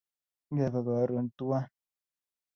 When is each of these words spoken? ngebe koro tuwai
ngebe 0.53 0.79
koro 0.85 1.19
tuwai 1.37 1.67